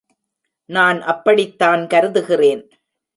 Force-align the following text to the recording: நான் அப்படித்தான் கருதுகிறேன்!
நான் 0.69 1.01
அப்படித்தான் 1.03 1.87
கருதுகிறேன்! 1.87 2.63